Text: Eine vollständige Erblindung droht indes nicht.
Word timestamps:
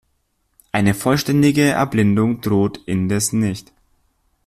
Eine 0.71 0.95
vollständige 0.95 1.61
Erblindung 1.65 2.41
droht 2.41 2.79
indes 2.87 3.33
nicht. 3.33 3.71